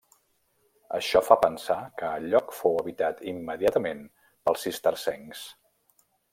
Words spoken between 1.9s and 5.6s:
que el lloc fou habitat immediatament pels cistercencs.